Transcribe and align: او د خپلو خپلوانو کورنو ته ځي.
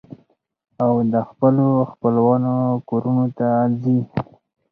او 0.83 0.93
د 1.13 1.15
خپلو 1.29 1.67
خپلوانو 1.91 2.53
کورنو 2.89 3.25
ته 3.37 3.49
ځي. 3.81 3.99